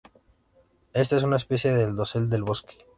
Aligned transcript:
Esta 0.93 1.17
es 1.17 1.21
una 1.21 1.35
especie 1.37 1.69
del 1.73 1.95
dosel 1.95 2.27
del 2.31 2.41
bosque. 2.41 2.75